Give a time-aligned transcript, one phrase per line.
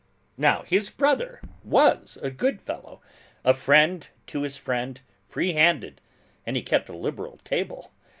[0.39, 3.03] Now his brother was a good fellow,
[3.43, 6.01] a friend to his friend, free handed,
[6.43, 7.91] and he kept a liberal table.